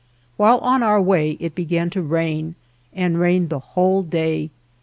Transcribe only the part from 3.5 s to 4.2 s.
the whole